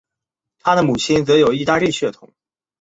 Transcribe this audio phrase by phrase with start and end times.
[0.57, 2.27] 他的母亲则有意大利血统。